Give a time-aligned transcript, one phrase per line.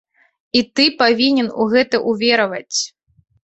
[0.59, 2.77] І ты павінен у гэта ўвераваць.